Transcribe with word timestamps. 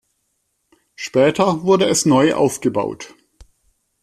Später 0.95 1.61
wurde 1.61 1.85
es 1.87 2.07
neu 2.07 2.33
aufgebaut. 2.33 3.13